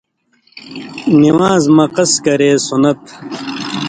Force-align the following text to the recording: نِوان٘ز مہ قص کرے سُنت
نِوان٘ز 1.21 1.63
مہ 1.75 1.85
قص 1.95 2.11
کرے 2.25 2.51
سُنت 2.65 3.01